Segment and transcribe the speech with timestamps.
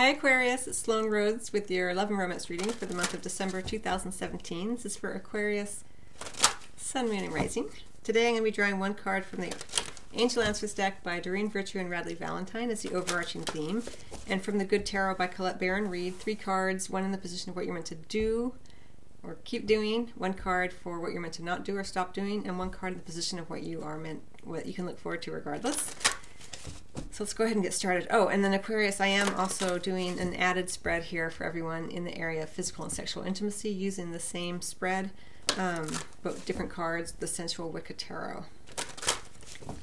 [0.00, 3.20] Hi Aquarius, it's Sloan Rhodes with your Love and Romance reading for the month of
[3.20, 4.70] December 2017.
[4.70, 5.84] This is for Aquarius
[6.78, 7.68] Sun, Moon, and Rising.
[8.02, 9.52] Today I'm going to be drawing one card from the
[10.14, 13.82] Angel Answers deck by Doreen Virtue and Radleigh Valentine as the overarching theme,
[14.26, 17.50] and from the Good Tarot by Colette Baron Reid, three cards, one in the position
[17.50, 18.54] of what you're meant to do
[19.22, 22.46] or keep doing, one card for what you're meant to not do or stop doing,
[22.46, 24.98] and one card in the position of what you are meant, what you can look
[24.98, 25.94] forward to regardless.
[27.12, 28.06] So let's go ahead and get started.
[28.10, 32.04] Oh, and then Aquarius, I am also doing an added spread here for everyone in
[32.04, 35.10] the area of physical and sexual intimacy using the same spread,
[35.58, 35.88] um,
[36.22, 38.44] but different cards, the Sensual Wicca Tarot.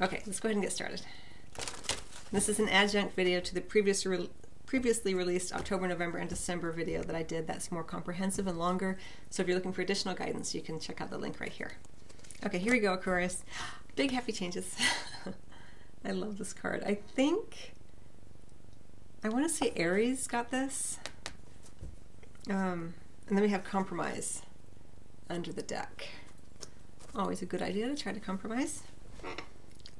[0.01, 1.01] Okay, let's go ahead and get started.
[2.31, 4.29] This is an adjunct video to the previous re
[4.65, 8.97] previously released October, November, and December video that I did that's more comprehensive and longer.
[9.29, 11.73] So if you're looking for additional guidance, you can check out the link right here.
[12.45, 13.45] Okay, here we go, Aquarius.
[13.95, 14.75] Big happy changes.
[16.07, 16.83] I love this card.
[16.85, 17.73] I think,
[19.25, 20.99] I want to say Aries got this.
[22.49, 22.93] Um,
[23.27, 24.41] and then we have Compromise
[25.29, 26.07] under the deck.
[27.13, 28.83] Always a good idea to try to compromise.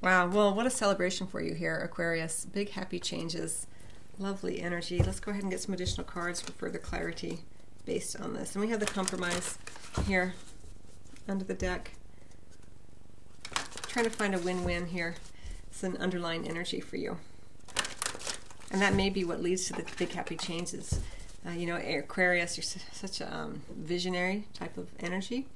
[0.02, 2.46] Wow, well, what a celebration for you here, Aquarius.
[2.46, 3.68] Big happy changes,
[4.18, 5.04] lovely energy.
[5.04, 7.40] Let's go ahead and get some additional cards for further clarity
[7.86, 8.56] based on this.
[8.56, 9.58] And we have the compromise
[10.06, 10.36] here
[11.28, 11.92] under the deck.
[13.88, 15.16] Trying to find a win-win here.
[15.70, 17.18] It's an underlying energy for you.
[18.72, 21.00] And that may be what leads to the big happy changes.
[21.46, 25.48] Uh, you know, Aquarius, you're such a um, visionary type of energy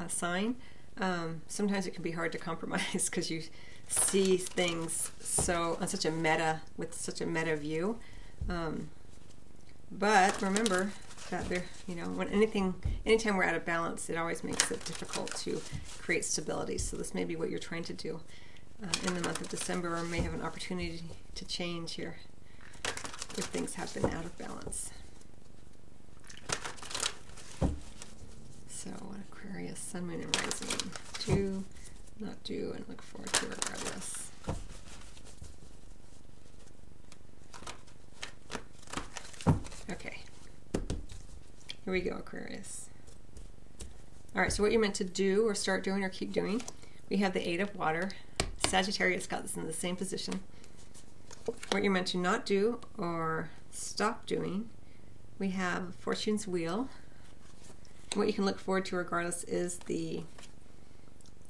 [0.00, 0.56] uh, sign.
[1.00, 3.42] Um, sometimes it can be hard to compromise because you
[3.88, 7.98] see things so on such a meta with such a meta view.
[8.48, 8.88] Um,
[9.90, 10.90] but remember
[11.30, 12.74] that there, you know, when anything,
[13.06, 15.60] anytime we're out of balance, it always makes it difficult to
[15.98, 16.78] create stability.
[16.78, 18.20] So this may be what you're trying to do
[18.82, 21.02] uh, in the month of December or may have an opportunity
[21.34, 22.16] to change here
[23.36, 24.90] if things have been out of balance.
[28.68, 28.90] So
[29.30, 30.90] Aquarius, Sun, Moon, and Rising.
[31.24, 31.64] Do,
[32.18, 34.30] not do, and look forward to regardless.
[39.90, 40.18] Okay.
[41.84, 42.88] Here we go, Aquarius.
[44.34, 46.62] All right, so what you're meant to do or start doing or keep doing,
[47.08, 48.10] we have the Eight of Water,
[48.72, 50.40] Sagittarius got this in the same position.
[51.72, 54.70] What you're meant to not do or stop doing,
[55.38, 56.88] we have Fortune's Wheel.
[58.14, 60.22] What you can look forward to regardless is the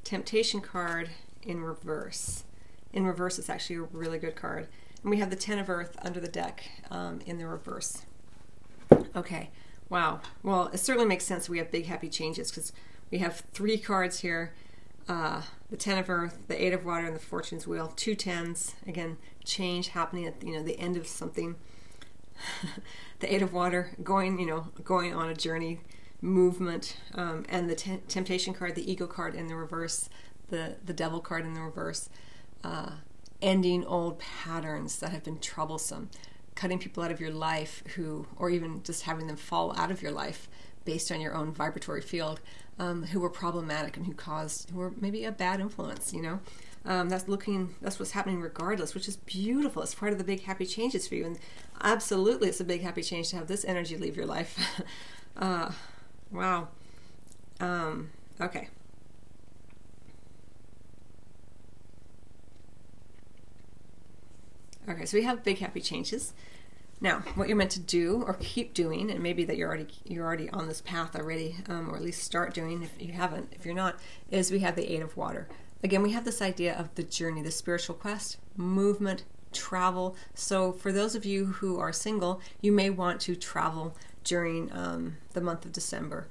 [0.03, 1.11] Temptation card
[1.45, 2.43] in reverse.
[2.93, 4.67] In reverse, it's actually a really good card.
[5.03, 8.03] And we have the Ten of Earth under the deck um, in the reverse.
[9.15, 9.51] Okay,
[9.89, 10.23] wow.
[10.43, 12.73] Well, it certainly makes sense we have big happy changes because
[13.13, 14.55] we have three cards here
[15.09, 17.93] uh, the Ten of Earth, the Eight of Water, and the Fortune's Wheel.
[17.97, 18.75] Two tens.
[18.87, 21.57] Again, change happening at you know the end of something.
[23.21, 25.81] the Eight of Water, going you know going on a journey,
[26.21, 30.09] movement, um, and the te- Temptation card, the Ego card in the reverse,
[30.49, 32.09] the the Devil card in the reverse.
[32.63, 32.93] Uh,
[33.41, 36.09] ending old patterns that have been troublesome,
[36.55, 40.01] cutting people out of your life who, or even just having them fall out of
[40.01, 40.49] your life
[40.85, 42.41] based on your own vibratory field
[42.79, 46.41] um, who were problematic and who caused who were maybe a bad influence you know?
[46.85, 49.83] Um, that's looking that's what's happening regardless which is beautiful.
[49.83, 51.25] It's part of the big happy changes for you.
[51.27, 51.39] And
[51.81, 54.59] absolutely it's a big happy change to have this energy leave your life.
[55.35, 55.73] Uh,
[56.31, 56.69] wow.
[57.59, 58.69] Um, okay.
[64.87, 66.35] Okay so we have big happy changes
[67.03, 70.25] now, what you're meant to do or keep doing, and maybe that you're already you're
[70.25, 73.53] already on this path already, um, or at least start doing if you haven't.
[73.53, 73.99] If you're not,
[74.31, 75.49] is we have the Eight of Water.
[75.83, 80.17] Again, we have this idea of the journey, the spiritual quest, movement, travel.
[80.35, 85.17] So, for those of you who are single, you may want to travel during um,
[85.33, 86.29] the month of December.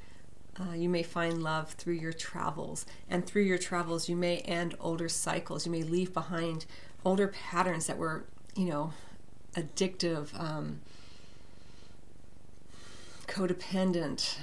[0.57, 4.75] Uh, you may find love through your travels, and through your travels, you may end
[4.79, 5.65] older cycles.
[5.65, 6.65] You may leave behind
[7.03, 8.23] older patterns that were,
[8.55, 8.93] you know,
[9.55, 10.81] addictive, um,
[13.27, 14.37] codependent,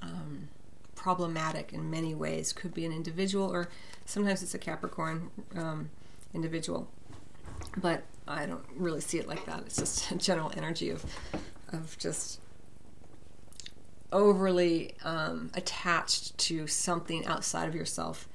[0.00, 0.48] um,
[0.94, 2.52] problematic in many ways.
[2.52, 3.68] Could be an individual, or
[4.04, 5.90] sometimes it's a Capricorn um,
[6.34, 6.88] individual.
[7.76, 9.60] But I don't really see it like that.
[9.60, 11.04] It's just a general energy of,
[11.72, 12.40] of just
[14.12, 18.28] overly um, attached to something outside of yourself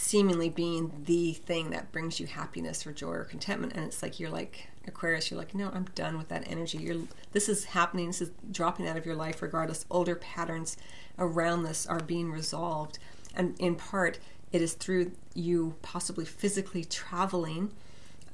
[0.00, 4.18] seemingly being the thing that brings you happiness or joy or contentment and it's like
[4.18, 6.78] you're like Aquarius, you're like, no, I'm done with that energy.
[6.78, 7.02] You're
[7.32, 8.06] this is happening.
[8.06, 9.42] This is dropping out of your life.
[9.42, 10.76] Regardless, older patterns
[11.18, 12.98] around this are being resolved,
[13.34, 14.18] and in part,
[14.52, 17.70] it is through you possibly physically traveling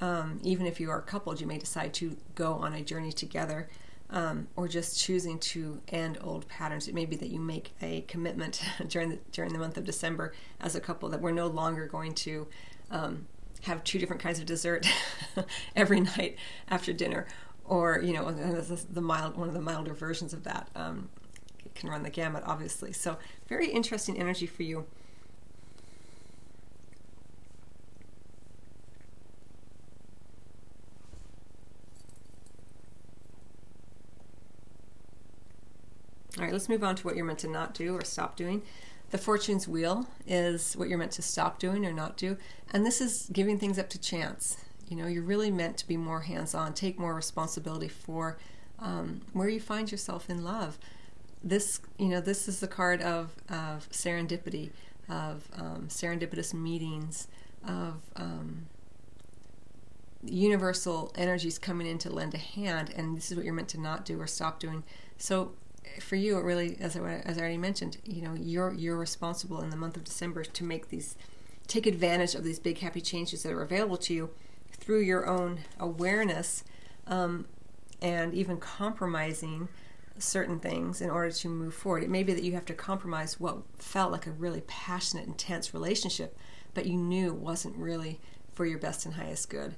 [0.00, 3.68] Um, even if you are coupled, you may decide to go on a journey together
[4.10, 6.88] um, or just choosing to end old patterns.
[6.88, 10.32] It may be that you make a commitment during the, during the month of December
[10.60, 12.46] as a couple that we're no longer going to
[12.90, 13.26] um,
[13.62, 14.86] have two different kinds of dessert
[15.76, 16.36] every night
[16.68, 17.26] after dinner,
[17.64, 21.08] or you know, the mild one of the milder versions of that um,
[21.74, 22.92] can run the gamut, obviously.
[22.92, 23.18] So
[23.48, 24.86] very interesting energy for you.
[36.46, 38.62] All right, let's move on to what you're meant to not do or stop doing.
[39.10, 42.36] The fortune's wheel is what you're meant to stop doing or not do.
[42.72, 44.56] And this is giving things up to chance.
[44.88, 48.38] You know, you're really meant to be more hands on, take more responsibility for
[48.78, 50.78] um, where you find yourself in love.
[51.42, 54.70] This, you know, this is the card of, of serendipity,
[55.08, 57.26] of um, serendipitous meetings,
[57.66, 58.66] of um,
[60.22, 62.92] universal energies coming in to lend a hand.
[62.94, 64.84] And this is what you're meant to not do or stop doing.
[65.18, 65.52] So
[66.00, 69.60] for you, it really, as I, as I already mentioned, you know, you're you're responsible
[69.60, 71.16] in the month of December to make these,
[71.66, 74.30] take advantage of these big happy changes that are available to you
[74.72, 76.64] through your own awareness,
[77.06, 77.46] um,
[78.02, 79.68] and even compromising
[80.18, 82.02] certain things in order to move forward.
[82.02, 85.74] It may be that you have to compromise what felt like a really passionate, intense
[85.74, 86.36] relationship,
[86.74, 88.20] but you knew wasn't really
[88.54, 89.74] for your best and highest good,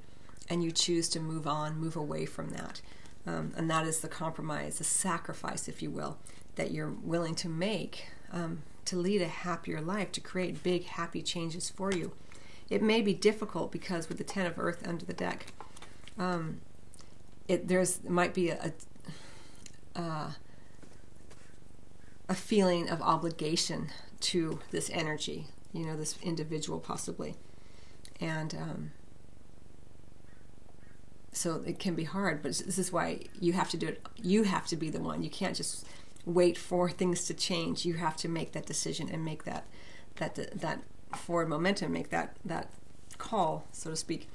[0.49, 2.81] and you choose to move on, move away from that.
[3.29, 6.17] Um, and that is the compromise, the sacrifice, if you will,
[6.55, 11.21] that you're willing to make um, to lead a happier life, to create big, happy
[11.21, 12.13] changes for you.
[12.71, 15.47] It may be difficult because with the Ten of Earth under the deck,
[16.19, 16.63] um,
[17.47, 18.73] it there's might be a,
[19.95, 20.31] a, uh,
[22.31, 23.89] a feeling of obligation
[24.21, 27.37] to this energy, you know, this individual possibly,
[28.21, 28.91] and um,
[31.39, 34.45] so it can be hard but this is why you have to do it you
[34.45, 35.23] have to be the one.
[35.23, 35.87] You can't just
[36.25, 37.85] wait for things to change.
[37.85, 39.67] You have to make that decision and make that
[40.17, 40.83] that that
[41.17, 42.71] forward momentum make that that
[43.17, 44.29] call so to speak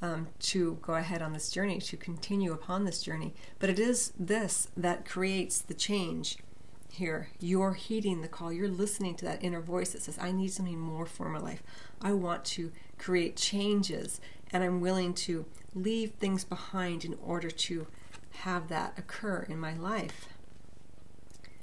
[0.00, 3.34] um, to go ahead on this journey to continue upon this journey.
[3.58, 6.38] But it is this that creates the change
[6.92, 7.28] here.
[7.40, 8.52] You're heeding the call.
[8.52, 11.62] You're listening to that inner voice that says i need something more for my life.
[12.00, 14.20] I want to create changes
[14.52, 17.86] and i'm willing to leave things behind in order to
[18.30, 20.28] have that occur in my life.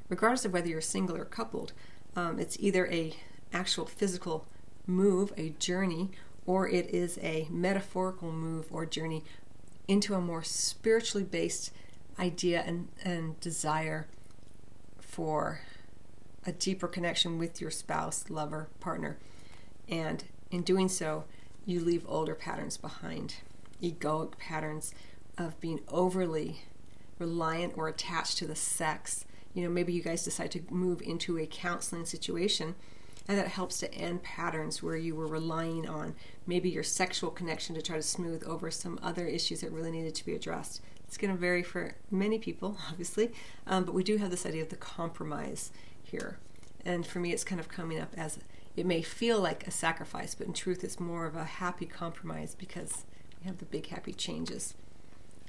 [0.10, 1.74] Regardless of whether you're single or coupled,
[2.16, 3.14] um, it's either a
[3.54, 4.48] actual physical
[4.86, 6.12] move, a journey,
[6.46, 9.24] or it is a metaphorical move or journey
[9.88, 11.72] into a more spiritually based
[12.20, 14.08] idea and, and desire
[15.00, 15.62] for
[16.46, 19.18] a deeper connection with your spouse, lover, partner.
[19.88, 21.26] And in doing so,
[21.66, 23.36] you leave older patterns behind
[23.82, 24.94] egoic patterns
[25.38, 26.62] of being overly
[27.20, 29.26] reliant or attached to the sex.
[29.54, 32.76] You know, maybe you guys decide to move into a counseling situation,
[33.28, 36.16] and that helps to end patterns where you were relying on
[36.48, 40.16] maybe your sexual connection to try to smooth over some other issues that really needed
[40.16, 40.82] to be addressed.
[41.08, 43.32] It's going to vary for many people, obviously,
[43.68, 46.38] um, but we do have this idea of the compromise here.
[46.84, 48.40] And for me, it's kind of coming up as
[48.76, 52.56] it may feel like a sacrifice, but in truth, it's more of a happy compromise
[52.56, 53.06] because
[53.46, 54.76] have the big happy changes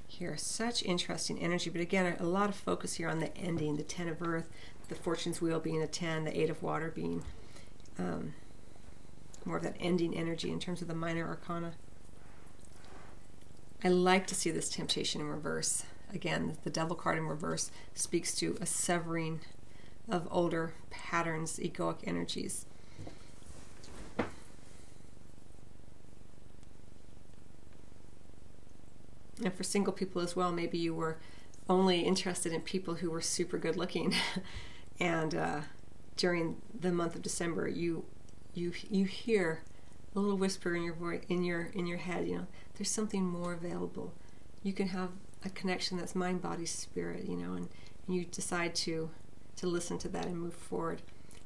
[0.07, 0.37] here.
[0.37, 4.09] Such interesting energy, but again, a lot of focus here on the ending, the Ten
[4.09, 4.49] of Earth,
[4.89, 7.23] the Fortune's Wheel being a 10, the Eight of Water being
[7.99, 8.35] um,
[9.45, 11.73] more of that ending energy in terms of the minor arcana.
[13.85, 15.85] I like to see this temptation in reverse.
[16.13, 19.41] Again, the devil card in reverse speaks to a severing
[20.09, 22.67] of older patterns, egoic energies.
[29.45, 31.19] And for single people as well, maybe you were
[31.69, 34.15] only interested in people who were super good looking,
[35.01, 35.61] and uh,
[36.17, 38.05] during the month of December, you
[38.55, 39.63] you you hear
[40.15, 42.27] a little whisper in your voice in your in your head.
[42.29, 44.13] You know, there's something more available.
[44.63, 45.11] You can have
[45.45, 47.25] a connection that's mind, body, spirit.
[47.25, 47.69] You know, and,
[48.07, 49.11] and you decide to
[49.57, 51.03] to listen to that and move forward.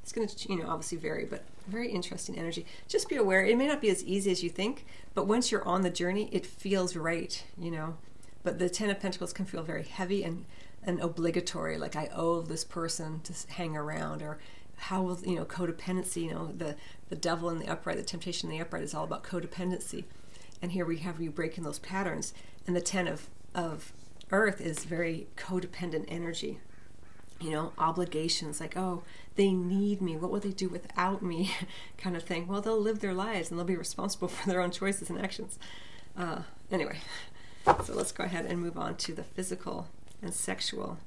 [0.07, 2.65] It's going to, you know, obviously vary, but very interesting energy.
[2.87, 5.67] Just be aware, it may not be as easy as you think, but once you're
[5.67, 7.97] on the journey, it feels right, you know.
[8.45, 10.45] But the Ten of Pentacles can feel very heavy and,
[10.85, 14.39] and obligatory, like I owe this person to hang around, or
[14.77, 16.77] how will, you know, codependency, you know, the,
[17.09, 20.05] the devil in the upright, the temptation in the upright is all about codependency.
[20.63, 22.33] And here we have you breaking those patterns.
[22.65, 23.93] And the Ten of, of
[24.31, 26.61] Earth is very codependent energy
[27.41, 29.03] you know, obligations like, oh,
[29.35, 30.17] they need me.
[30.17, 31.53] What will they do without me?
[31.99, 32.47] kind of thing.
[32.47, 35.59] Well, they'll live their lives and they'll be responsible for their own choices and actions.
[36.17, 36.99] Uh, Anyway,
[37.85, 39.87] so let's go ahead and move on to the physical
[40.21, 40.99] and sexual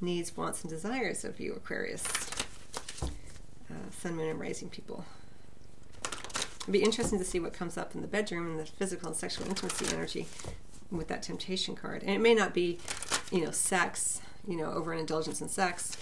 [0.00, 2.04] needs, wants, and desires of you, Aquarius.
[3.70, 5.04] Uh, sun, moon, and rising people.
[6.62, 9.16] It'd be interesting to see what comes up in the bedroom and the physical and
[9.16, 10.26] sexual intimacy energy
[10.90, 12.02] with that temptation card.
[12.02, 12.78] And it may not be,
[13.32, 15.96] you know, sex, you know, over an indulgence in sex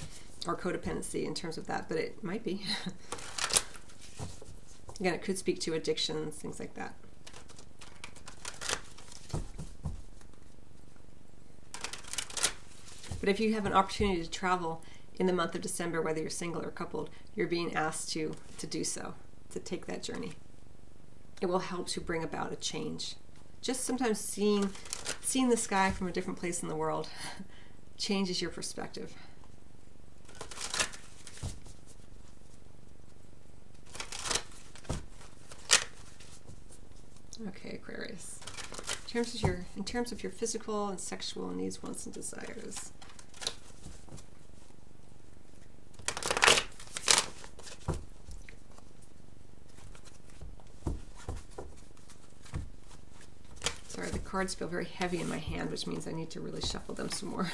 [0.46, 2.62] or codependency in terms of that, but it might be.
[5.00, 6.94] Again, it could speak to addictions, things like that.
[13.20, 14.82] But if you have an opportunity to travel
[15.18, 18.66] in the month of December, whether you're single or coupled, you're being asked to to
[18.66, 19.14] do so,
[19.50, 20.34] to take that journey.
[21.40, 23.16] It will help to bring about a change.
[23.60, 24.70] Just sometimes seeing
[25.20, 27.08] seeing the sky from a different place in the world
[27.96, 29.12] changes your perspective.
[37.48, 38.38] Okay, Aquarius.
[39.04, 42.92] In terms of your in terms of your physical and sexual needs, wants, and desires.
[53.88, 56.60] Sorry, the cards feel very heavy in my hand, which means I need to really
[56.60, 57.50] shuffle them some more.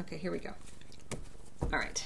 [0.00, 0.50] Okay, here we go.
[1.62, 2.04] All right.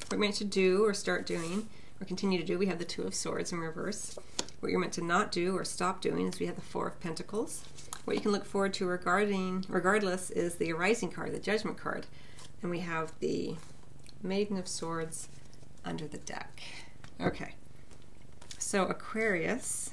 [0.00, 1.68] What we're meant to do or start doing
[2.00, 4.18] or continue to do, we have the Two of Swords in reverse.
[4.60, 7.00] What you're meant to not do or stop doing is we have the Four of
[7.00, 7.64] Pentacles.
[8.04, 12.06] What you can look forward to regarding regardless is the Arising card, the Judgment card.
[12.62, 13.54] And we have the
[14.22, 15.28] Maiden of Swords
[15.84, 16.60] under the deck.
[17.20, 17.54] Okay.
[18.58, 19.90] So Aquarius,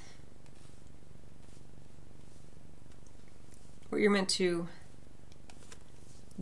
[3.90, 4.68] what you're meant to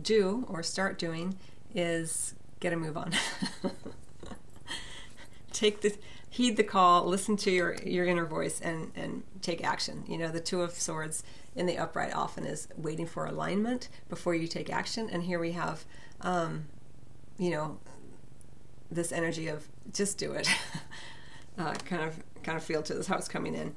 [0.00, 1.36] do or start doing
[1.74, 3.12] is get a move on.
[5.52, 5.94] take the
[6.34, 10.02] heed the call, listen to your your inner voice, and and take action.
[10.08, 11.22] You know, the two of swords
[11.54, 15.52] in the upright often is waiting for alignment before you take action, and here we
[15.52, 15.84] have,
[16.22, 16.64] um,
[17.38, 17.78] you know,
[18.90, 20.48] this energy of just do it.
[21.58, 23.76] uh, kind of kind of feel to this how it's coming in.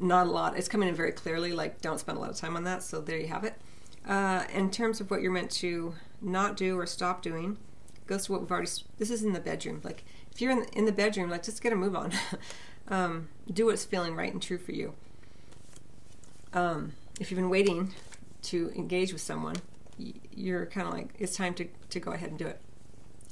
[0.00, 0.56] Not a lot.
[0.56, 1.52] It's coming in very clearly.
[1.52, 2.82] Like don't spend a lot of time on that.
[2.82, 3.60] So there you have it.
[4.08, 7.58] Uh, in terms of what you're meant to not do or stop doing,
[8.06, 8.70] goes to what we've already.
[8.98, 9.80] This is in the bedroom.
[9.82, 12.12] Like if you're in the, in the bedroom, like just get a move on.
[12.88, 14.94] um, do what's feeling right and true for you.
[16.52, 17.94] Um, if you've been waiting
[18.42, 19.56] to engage with someone,
[19.98, 22.60] you're kind of like it's time to to go ahead and do it.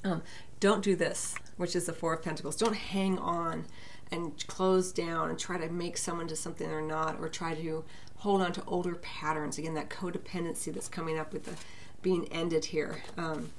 [0.05, 0.23] Um,
[0.61, 2.57] don't do this, which is the Four of Pentacles.
[2.57, 3.67] Don't hang on
[4.11, 7.85] and close down and try to make someone to something they're not, or try to
[8.19, 9.59] hold on to older patterns.
[9.59, 11.55] Again, that codependency that's coming up with the
[12.03, 13.03] being ended here.
[13.17, 13.51] Um,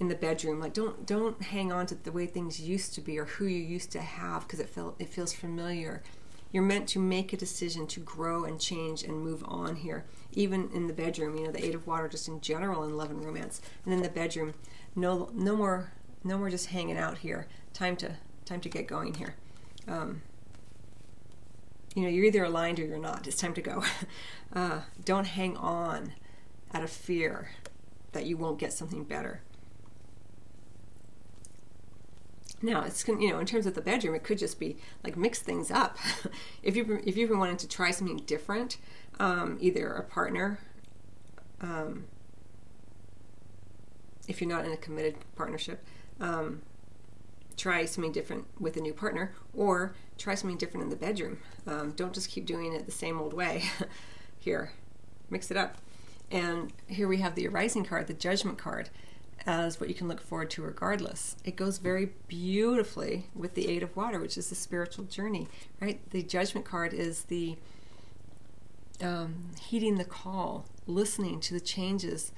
[0.00, 3.18] in the bedroom like don't don't hang on to the way things used to be
[3.18, 6.02] or who you used to have because it feel it feels familiar.
[6.50, 10.70] You're meant to make a decision to grow and change and move on here even
[10.74, 13.24] in the bedroom you know the eight of water just in general in love and
[13.24, 13.60] romance.
[13.84, 14.54] And in the bedroom
[14.96, 15.92] no no more
[16.24, 17.46] no more just hanging out here.
[17.72, 19.36] Time to time to get going here.
[19.86, 20.22] Um,
[21.94, 23.26] you know you're either aligned or you're not.
[23.26, 23.84] It's time to go.
[24.54, 26.12] Uh, don't hang on
[26.74, 27.52] out of fear
[28.12, 29.40] that you won't get something better
[32.62, 35.40] Now it's you know in terms of the bedroom, it could just be like mix
[35.40, 35.96] things up.
[36.62, 38.78] if you if you've been wanting to try something different,
[39.18, 40.60] um, either a partner,
[41.60, 42.04] um,
[44.28, 45.84] if you're not in a committed partnership,
[46.20, 46.62] um,
[47.56, 51.38] try something different with a new partner, or try something different in the bedroom.
[51.66, 53.64] Um, don't just keep doing it the same old way.
[54.38, 54.72] here,
[55.30, 55.78] mix it up.
[56.30, 58.88] And here we have the arising card, the judgment card
[59.46, 61.36] as what you can look forward to regardless.
[61.44, 65.48] It goes very beautifully with the Eight of Water, which is the spiritual journey,
[65.80, 66.00] right?
[66.10, 67.56] The Judgment card is the
[69.00, 72.32] um, heeding the call, listening to the changes,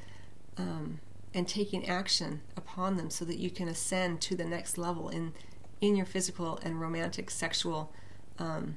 [0.57, 1.01] um,
[1.35, 5.33] and taking action upon them so that you can ascend to the next level in
[5.81, 7.93] in your physical and romantic sexual
[8.39, 8.77] um,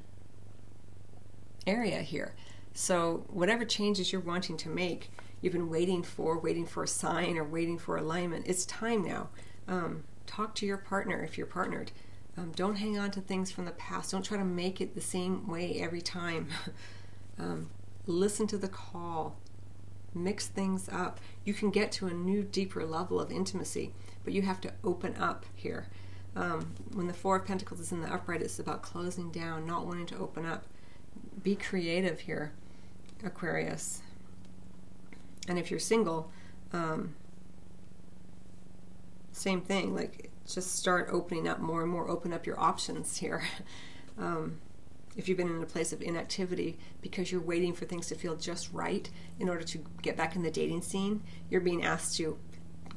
[1.65, 2.33] area here.
[2.73, 5.09] So whatever changes you're wanting to make
[5.41, 8.45] you've been waiting for, waiting for a sign or waiting for alignment.
[8.47, 9.29] It's time now.
[9.67, 11.91] Um, talk to your partner if you're partnered.
[12.37, 14.11] Um, don't hang on to things from the past.
[14.11, 16.49] Don't try to make it the same way every time.
[17.39, 17.69] um,
[18.05, 19.37] listen to the call.
[20.13, 21.19] Mix things up.
[21.43, 25.15] You can get to a new, deeper level of intimacy, but you have to open
[25.17, 25.87] up here.
[26.35, 29.87] Um, when the Four of Pentacles is in the upright, it's about closing down, not
[29.87, 30.65] wanting to open up.
[31.41, 32.53] Be creative here,
[33.23, 34.01] Aquarius.
[35.47, 36.31] And if you're single,
[36.73, 37.15] um,
[39.31, 39.95] same thing.
[39.95, 42.09] Like, just start opening up more and more.
[42.09, 43.43] Open up your options here.
[44.17, 44.59] um,
[45.15, 48.35] if you've been in a place of inactivity because you're waiting for things to feel
[48.35, 52.37] just right in order to get back in the dating scene, you're being asked to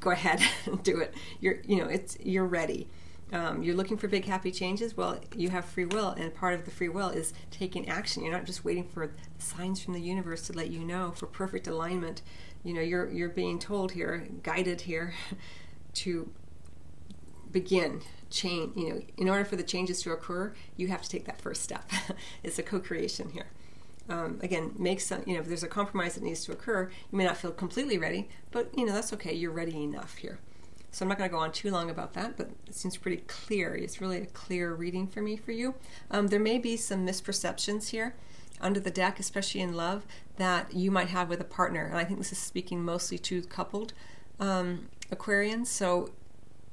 [0.00, 1.14] go ahead and do it.
[1.40, 2.88] You're, you know, it's you're ready.
[3.32, 4.96] Um, you're looking for big happy changes.
[4.96, 8.24] Well, you have free will, and part of the free will is taking action.
[8.24, 11.68] You're not just waiting for signs from the universe to let you know for perfect
[11.68, 12.22] alignment.
[12.64, 15.14] You know, you're you're being told here, guided here,
[15.94, 16.32] to
[17.52, 18.76] begin change.
[18.76, 21.62] You know, in order for the changes to occur, you have to take that first
[21.62, 21.88] step.
[22.42, 23.46] it's a co-creation here.
[24.08, 25.22] Um, again, make some.
[25.24, 27.96] You know, if there's a compromise that needs to occur, you may not feel completely
[27.96, 29.32] ready, but you know that's okay.
[29.32, 30.40] You're ready enough here.
[30.92, 33.22] So I'm not going to go on too long about that, but it seems pretty
[33.28, 33.74] clear.
[33.74, 35.74] It's really a clear reading for me for you.
[36.10, 38.14] Um, there may be some misperceptions here
[38.60, 40.04] under the deck, especially in love,
[40.36, 41.86] that you might have with a partner.
[41.86, 43.92] And I think this is speaking mostly to coupled
[44.40, 45.68] um, Aquarians.
[45.68, 46.10] So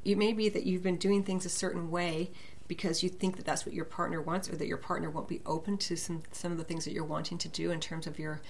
[0.03, 2.31] it may be that you've been doing things a certain way
[2.67, 5.41] because you think that that's what your partner wants, or that your partner won't be
[5.45, 8.19] open to some some of the things that you're wanting to do in terms of
[8.19, 8.41] your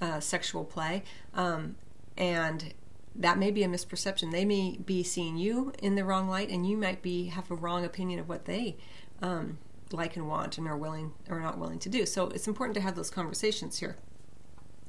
[0.00, 1.04] uh, sexual play.
[1.32, 1.76] Um,
[2.18, 2.74] and
[3.14, 4.30] that may be a misperception.
[4.30, 7.54] They may be seeing you in the wrong light, and you might be have a
[7.54, 8.76] wrong opinion of what they
[9.20, 9.58] um,
[9.90, 12.06] like and want and are willing or not willing to do.
[12.06, 13.96] So it's important to have those conversations here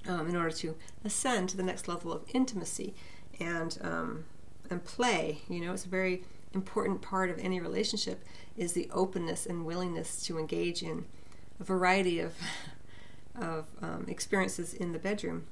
[0.08, 2.94] um, in order to ascend to the next level of intimacy
[3.40, 4.26] and um,
[4.70, 5.42] and play.
[5.50, 8.24] You know, it's a very important part of any relationship
[8.56, 11.06] is the openness and willingness to engage in
[11.60, 12.36] a variety of
[13.36, 15.46] of um, experiences in the bedroom.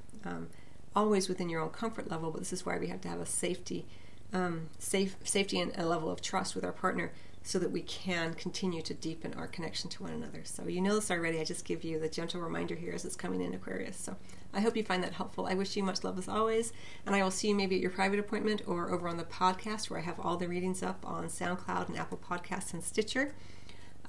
[0.94, 3.26] Always within your own comfort level, but this is why we have to have a
[3.26, 3.86] safety,
[4.32, 8.34] um, safe safety and a level of trust with our partner, so that we can
[8.34, 10.42] continue to deepen our connection to one another.
[10.44, 11.40] So you know this already.
[11.40, 13.96] I just give you the gentle reminder here as it's coming in Aquarius.
[13.96, 14.16] So
[14.54, 15.46] I hope you find that helpful.
[15.46, 16.72] I wish you much love as always,
[17.06, 19.88] and I will see you maybe at your private appointment or over on the podcast
[19.90, 23.34] where I have all the readings up on SoundCloud and Apple Podcasts and Stitcher.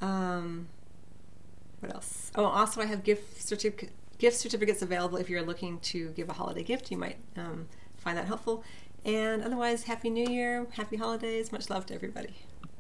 [0.01, 0.67] Um,
[1.79, 2.31] what else?
[2.35, 3.91] Oh, also I have gift certificate
[4.23, 6.89] gift certificates available if you're looking to give a holiday gift.
[6.89, 8.63] You might um, find that helpful.
[9.03, 12.33] And otherwise, Happy New Year, Happy Holidays, much love to everybody.